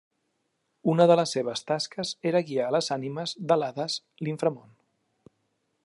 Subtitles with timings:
[0.93, 4.77] Una de les seves tasques era guiar les ànimes a l'Hades, l'inframón.